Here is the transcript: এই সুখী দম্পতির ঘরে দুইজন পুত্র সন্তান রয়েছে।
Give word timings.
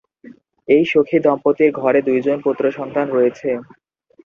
এই 0.67 0.83
সুখী 0.91 1.17
দম্পতির 1.19 1.71
ঘরে 1.79 1.99
দুইজন 2.07 2.37
পুত্র 2.45 2.63
সন্তান 2.77 3.07
রয়েছে। 3.09 3.49